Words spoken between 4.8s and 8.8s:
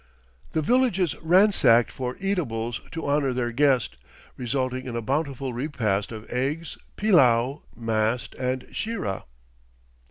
in a bountiful repast of eggs, pillau, mast, and